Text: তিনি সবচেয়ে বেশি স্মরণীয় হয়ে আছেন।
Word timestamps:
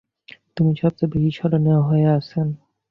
তিনি 0.55 0.71
সবচেয়ে 0.81 1.11
বেশি 1.13 1.31
স্মরণীয় 1.37 1.79
হয়ে 1.87 2.07
আছেন। 2.17 2.47